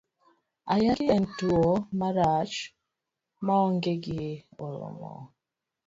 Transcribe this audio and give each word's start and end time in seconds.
Ayaki 0.73 1.05
en 1.15 1.23
tuo 1.37 1.67
marach 1.99 2.55
maonge 3.45 3.93
gi 4.03 4.23
oruma. 4.63 5.11